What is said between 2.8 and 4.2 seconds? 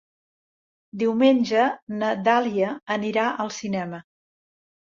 anirà al cinema.